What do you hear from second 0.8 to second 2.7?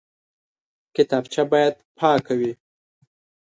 کتابچه باید پاکه وي